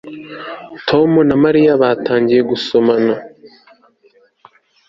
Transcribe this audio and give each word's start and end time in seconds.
Tom 0.87 1.11
na 1.29 1.35
Mariya 1.43 1.71
batangiye 1.81 2.41
gusomana 2.49 3.13